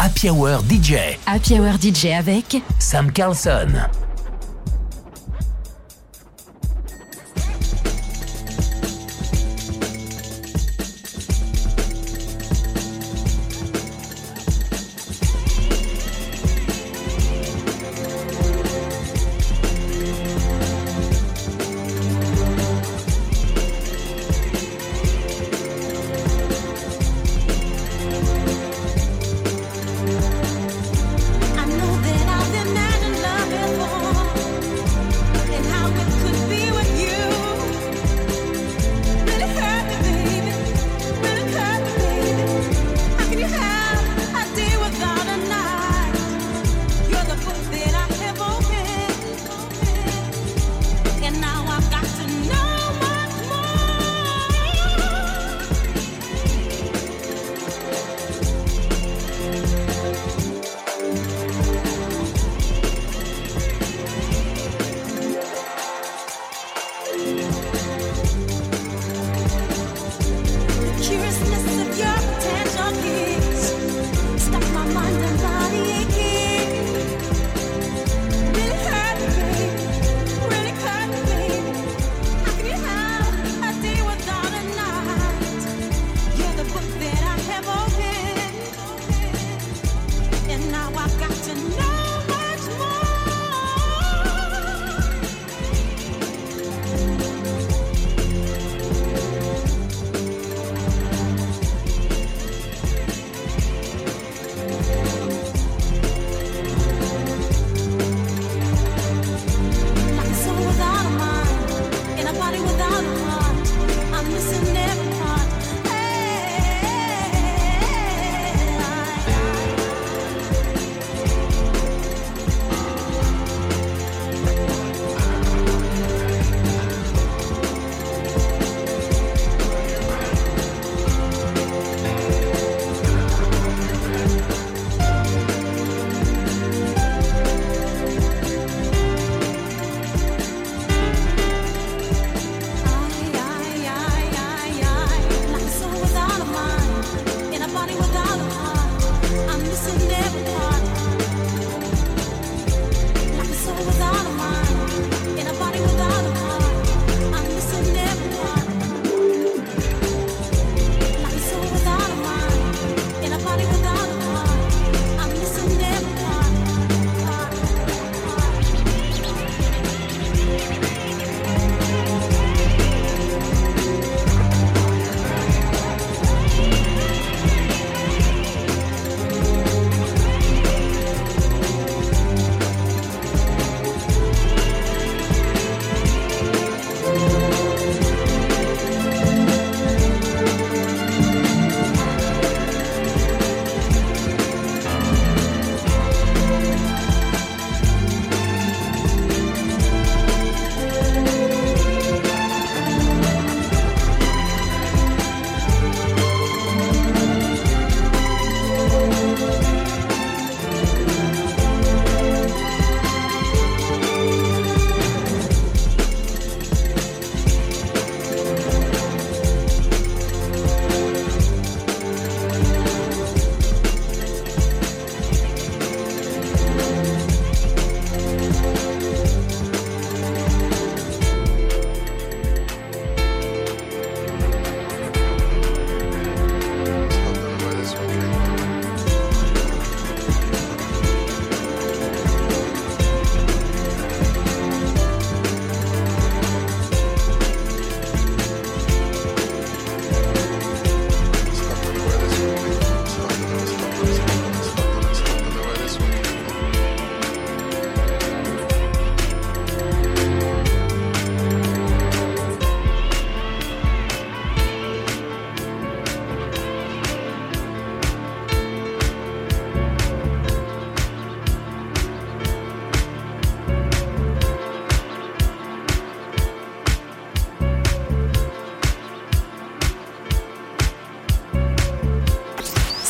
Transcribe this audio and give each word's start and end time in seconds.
Happy 0.00 0.30
Hour 0.30 0.60
DJ. 0.62 1.18
Happy 1.26 1.58
Hour 1.58 1.76
DJ 1.76 2.12
avec 2.16 2.62
Sam 2.78 3.10
Carlson. 3.10 3.66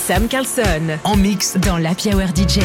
Sam 0.08 0.26
Carlson. 0.26 0.96
En 1.04 1.16
mix 1.16 1.58
dans 1.58 1.76
la 1.76 1.90
Hour 1.90 2.28
DJ. 2.34 2.60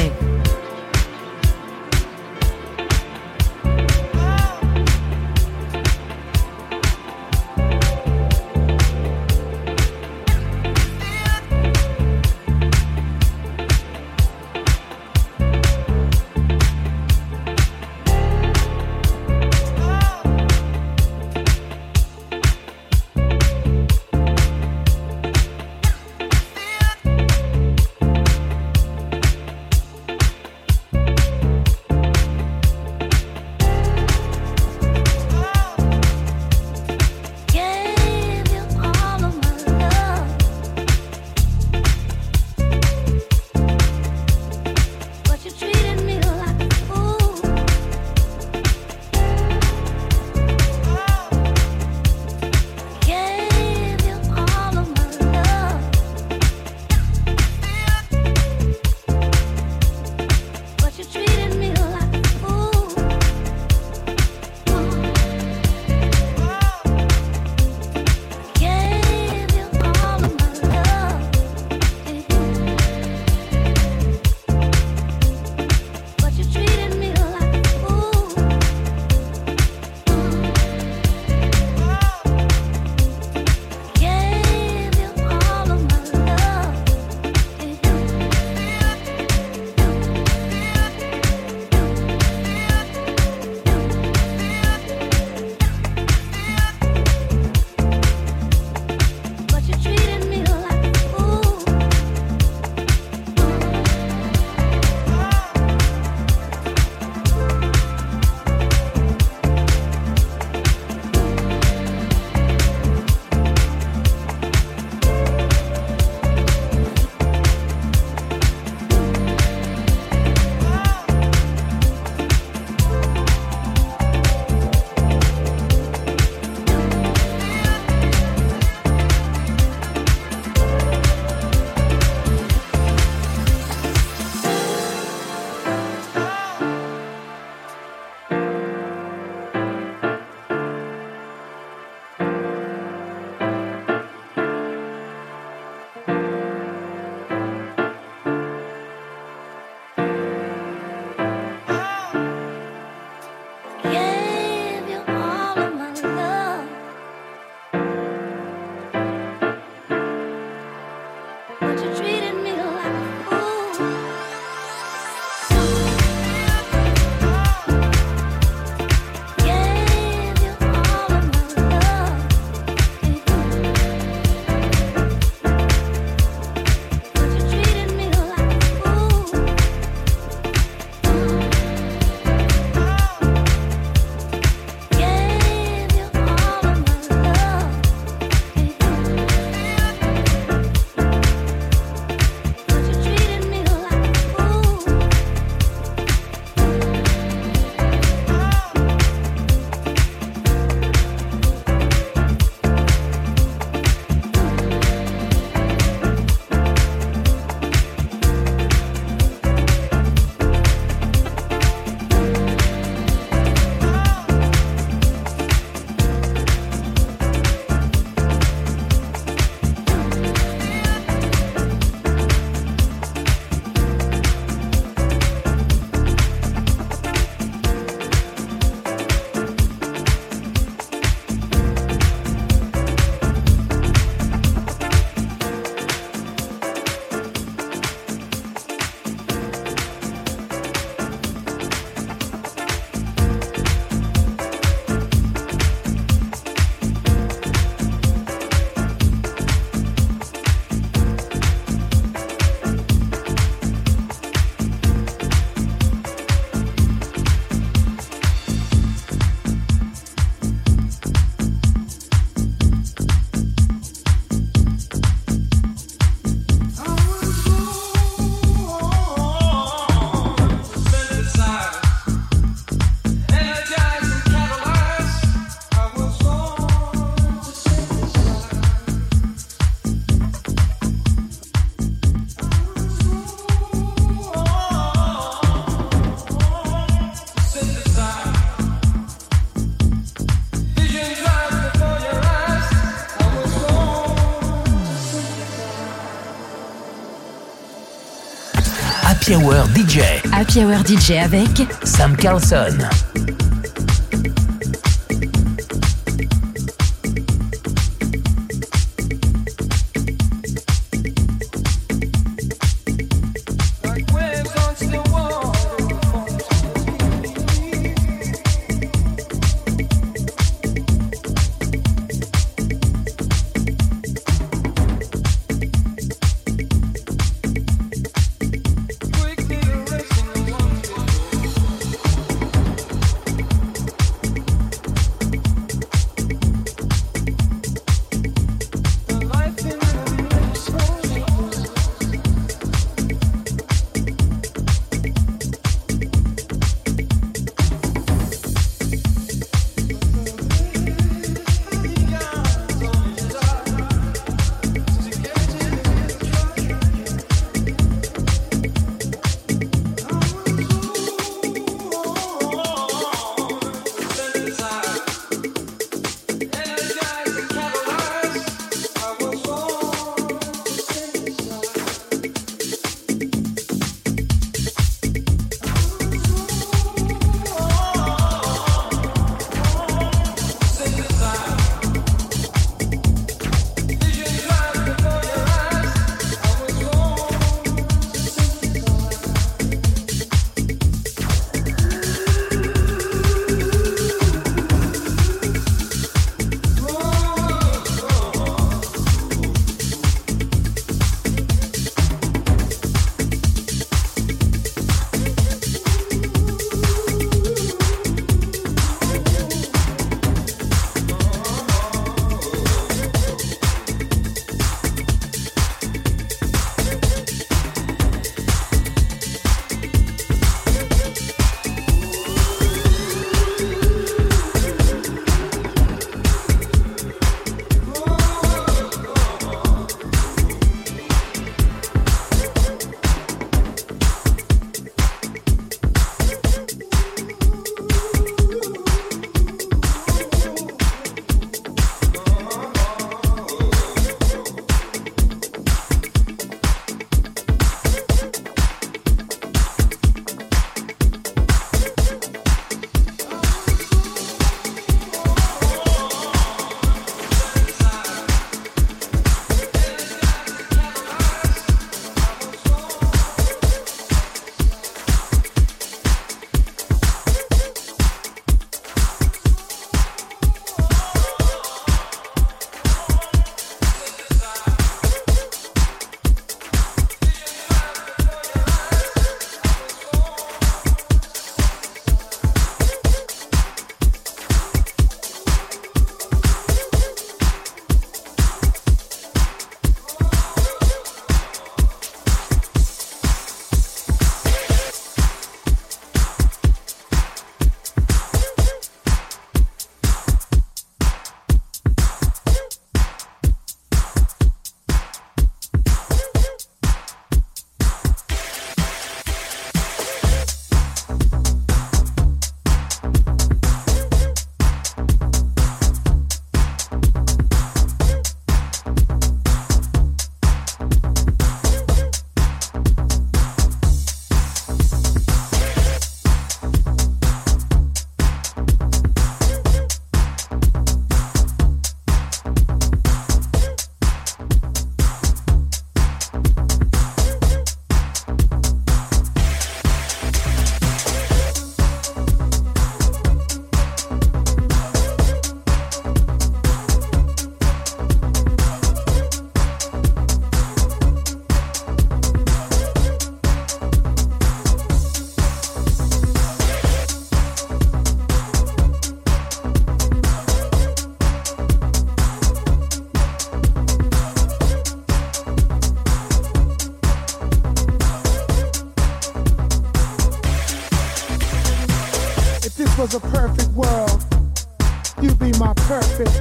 Happy 299.24 299.36
Hour 299.36 299.64
DJ. 299.74 300.02
Happy 300.34 300.66
Hour 300.66 300.84
DJ 300.86 301.12
avec 301.12 301.66
Sam 301.86 302.14
Carlson. 302.18 302.78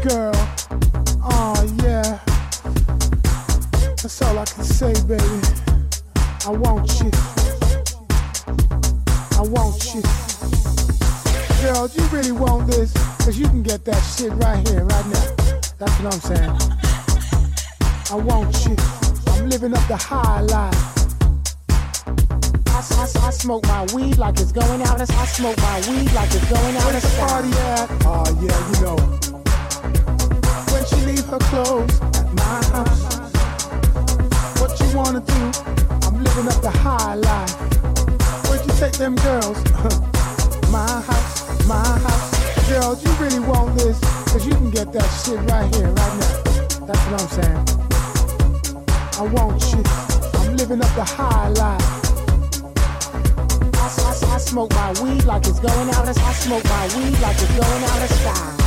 girl. 0.03 0.33
Oh 1.23 1.77
yeah. 1.83 2.19
That's 4.03 4.23
all 4.23 4.39
I 4.39 4.45
can 4.45 4.65
say, 4.65 4.93
baby. 5.07 5.23
I 6.45 6.51
want 6.51 7.01
you. 7.01 7.11
I 9.39 9.43
want 9.43 9.95
you. 9.95 10.03
Girl, 11.63 11.89
you 11.89 12.05
really 12.17 12.33
want 12.33 12.67
this? 12.67 12.93
Cause 13.25 13.39
you 13.39 13.47
can 13.47 13.63
get 13.63 13.85
that 13.85 14.01
shit 14.01 14.33
right 14.35 14.67
here, 14.69 14.85
right 14.85 15.07
now. 15.07 15.35
That's 15.79 16.01
what 16.01 16.15
I'm 16.15 16.21
saying. 16.21 16.51
I 18.11 18.17
want 18.17 18.67
you. 18.67 18.77
I'm 19.33 19.49
living 19.49 19.75
up 19.75 19.87
the 19.89 19.97
high 19.97 20.41
life. 20.43 20.93
I, 22.69 22.79
I, 22.79 23.27
I, 23.27 23.31
smoke 23.31 23.65
my 23.67 23.87
weed 23.95 24.19
like 24.19 24.41
it's 24.41 24.53
going 24.53 24.83
out. 24.83 25.01
I 25.01 25.27
smoke 25.27 25.57
my 25.59 25.81
weed 25.89 26.13
like 26.13 26.35
it's 26.35 26.51
going 26.51 26.77
out. 26.77 26.85
Where's 26.85 27.03
the 27.03 27.17
party 27.19 27.51
at? 27.51 27.91
Oh, 28.05 28.25
uh, 28.27 28.35
yeah, 28.41 28.73
you 28.73 28.81
know. 28.85 29.32
Her 31.31 31.39
clothes 31.39 32.01
my 32.35 32.61
house. 32.73 33.33
What 34.61 34.79
you 34.81 34.97
wanna 34.97 35.21
do? 35.21 35.43
I'm 36.07 36.23
living 36.23 36.49
up 36.49 36.61
the 36.61 36.71
high 36.71 37.15
life. 37.15 37.55
Where'd 38.49 38.65
you 38.67 38.73
take 38.75 38.93
them 38.93 39.15
girls? 39.17 39.57
my 40.71 40.87
house, 41.09 41.67
my 41.67 41.83
house. 42.07 42.69
Girls, 42.69 43.05
you 43.05 43.11
really 43.13 43.41
want 43.41 43.77
this? 43.79 43.99
Cause 44.33 44.47
you 44.47 44.53
can 44.53 44.71
get 44.71 44.93
that 44.93 45.09
shit 45.25 45.39
right 45.51 45.75
here, 45.75 45.89
right 45.89 46.15
now. 46.21 46.87
That's 46.87 47.05
what 47.09 47.21
I'm 47.21 47.31
saying. 47.39 47.65
I 49.19 49.23
want 49.33 49.63
you. 49.73 49.83
I'm 50.41 50.57
living 50.57 50.81
up 50.83 50.95
the 50.95 51.05
high 51.05 51.49
life. 51.49 51.89
I, 53.77 53.87
I, 54.09 54.35
I 54.35 54.39
smoke 54.39 54.71
my 54.75 54.93
weed 55.03 55.25
like 55.25 55.47
it's 55.47 55.61
going 55.61 55.91
out. 55.91 56.09
of 56.09 56.19
I 56.19 56.33
smoke 56.33 56.65
my 56.65 56.87
weed 56.97 57.19
like 57.21 57.37
it's 57.41 57.57
going 57.57 57.85
out 57.85 58.03
of 58.03 58.11
style. 58.11 58.62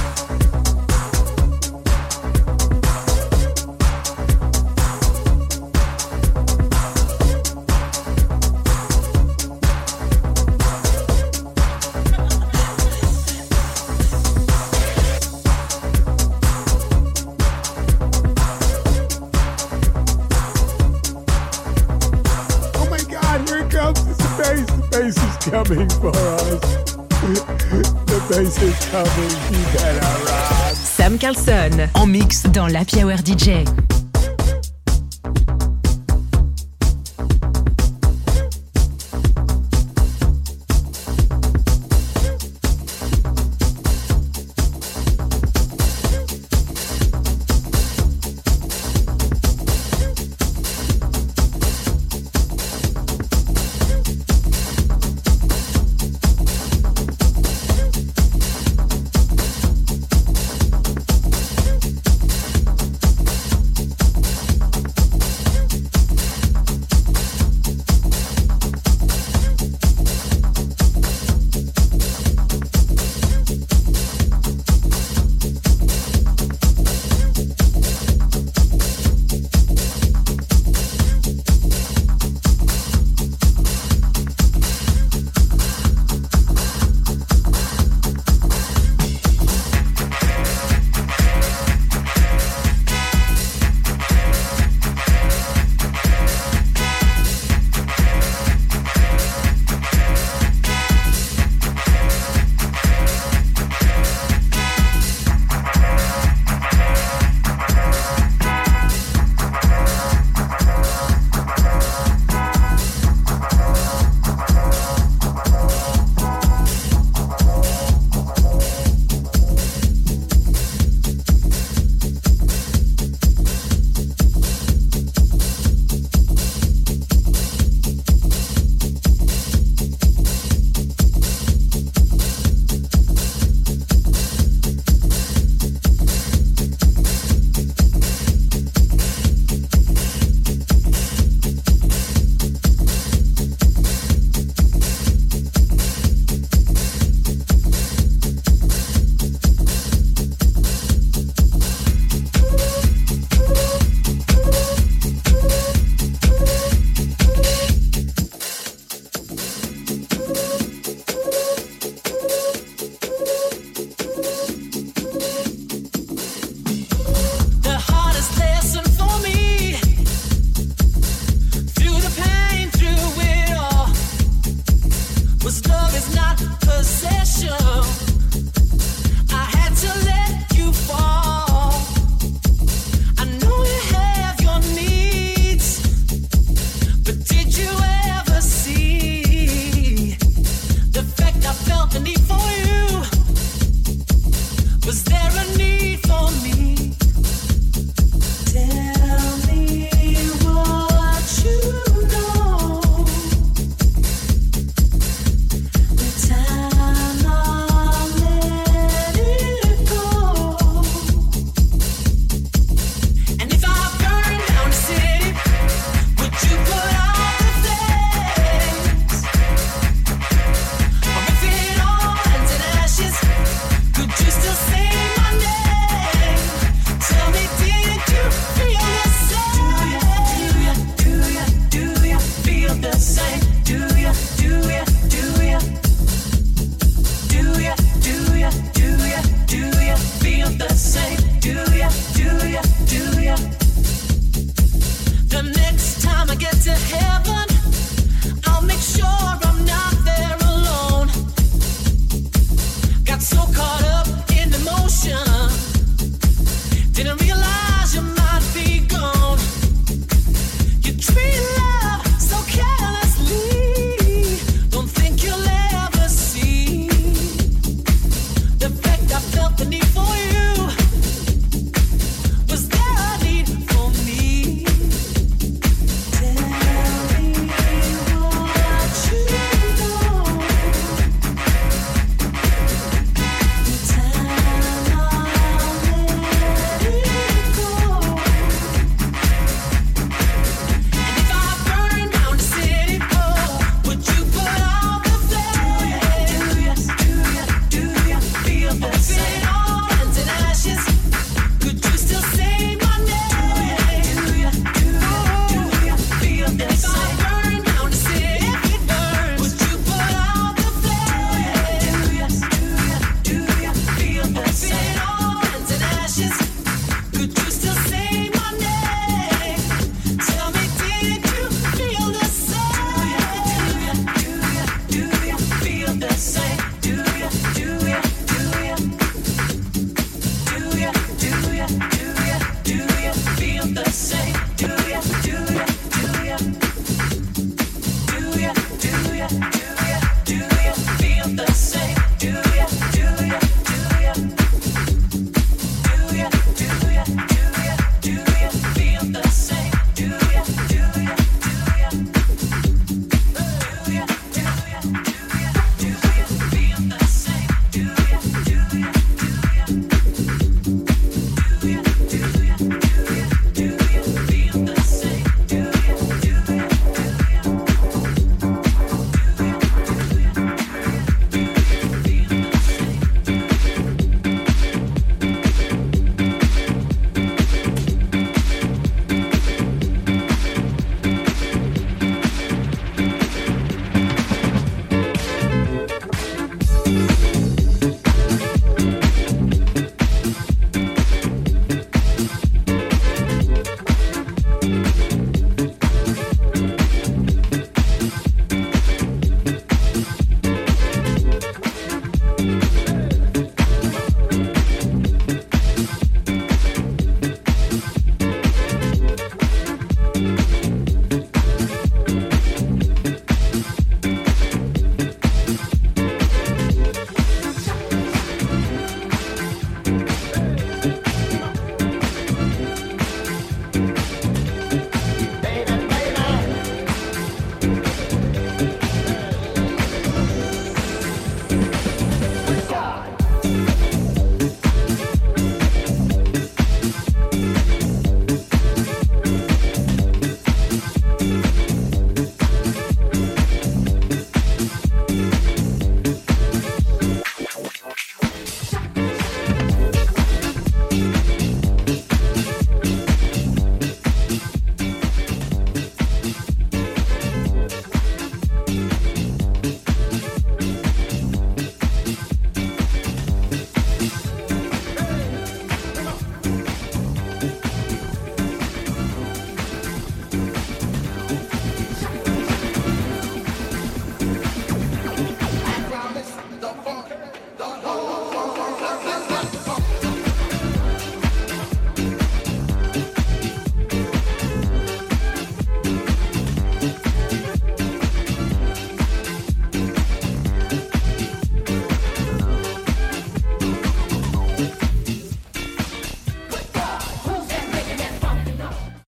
Sam 30.73 31.17
Carlson. 31.17 31.89
En 31.93 32.05
mix 32.05 32.43
Dans 32.43 32.67
Hour 32.95 33.17
DJ. 33.25 33.65